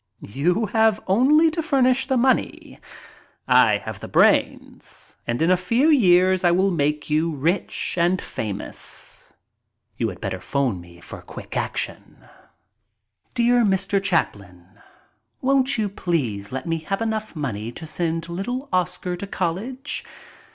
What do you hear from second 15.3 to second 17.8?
Won't you please let me have enough money